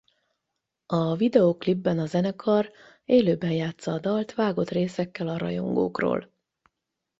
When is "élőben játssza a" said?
3.05-3.99